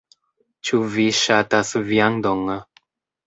[0.69, 2.41] Ĉu vi ŝatas viandon?